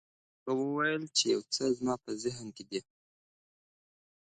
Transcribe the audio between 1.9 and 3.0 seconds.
په ذهن کې دي.